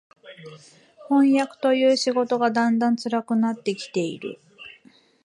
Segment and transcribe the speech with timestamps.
[1.11, 4.39] 飜訳という仕事がだんだん辛くなって来ている